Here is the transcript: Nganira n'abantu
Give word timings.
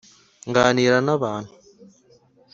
Nganira 0.49 0.97
n'abantu 1.05 1.53